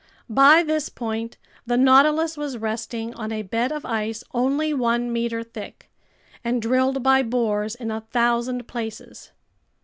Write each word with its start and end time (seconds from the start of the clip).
By 0.31 0.63
this 0.63 0.89
point 0.89 1.37
the 1.67 1.77
Nautilus 1.77 2.35
was 2.35 2.57
resting 2.57 3.13
on 3.13 3.31
a 3.31 3.43
bed 3.43 3.71
of 3.71 3.85
ice 3.85 4.23
only 4.33 4.73
one 4.73 5.13
meter 5.13 5.43
thick 5.43 5.91
and 6.43 6.59
drilled 6.59 7.03
by 7.03 7.21
bores 7.21 7.75
in 7.75 7.91
a 7.91 8.01
thousand 8.01 8.67
places. 8.67 9.29